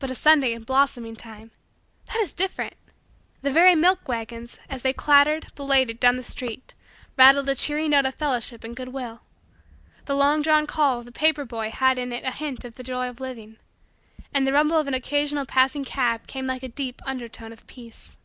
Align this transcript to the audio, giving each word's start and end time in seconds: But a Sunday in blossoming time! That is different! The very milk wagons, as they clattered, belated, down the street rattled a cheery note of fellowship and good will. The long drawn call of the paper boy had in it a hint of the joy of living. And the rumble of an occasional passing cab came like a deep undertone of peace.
But 0.00 0.10
a 0.10 0.16
Sunday 0.16 0.52
in 0.54 0.64
blossoming 0.64 1.14
time! 1.14 1.52
That 2.06 2.16
is 2.16 2.34
different! 2.34 2.74
The 3.42 3.50
very 3.52 3.76
milk 3.76 4.08
wagons, 4.08 4.58
as 4.68 4.82
they 4.82 4.92
clattered, 4.92 5.54
belated, 5.54 6.00
down 6.00 6.16
the 6.16 6.24
street 6.24 6.74
rattled 7.16 7.48
a 7.48 7.54
cheery 7.54 7.86
note 7.86 8.06
of 8.06 8.16
fellowship 8.16 8.64
and 8.64 8.74
good 8.74 8.88
will. 8.88 9.20
The 10.06 10.16
long 10.16 10.42
drawn 10.42 10.66
call 10.66 10.98
of 10.98 11.04
the 11.04 11.12
paper 11.12 11.44
boy 11.44 11.70
had 11.70 11.96
in 11.96 12.12
it 12.12 12.24
a 12.24 12.32
hint 12.32 12.64
of 12.64 12.74
the 12.74 12.82
joy 12.82 13.08
of 13.08 13.20
living. 13.20 13.58
And 14.34 14.48
the 14.48 14.52
rumble 14.52 14.80
of 14.80 14.88
an 14.88 14.94
occasional 14.94 15.46
passing 15.46 15.84
cab 15.84 16.26
came 16.26 16.46
like 16.46 16.64
a 16.64 16.68
deep 16.68 17.00
undertone 17.06 17.52
of 17.52 17.68
peace. 17.68 18.16